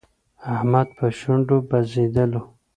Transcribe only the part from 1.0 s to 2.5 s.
شونډو بزېدلو.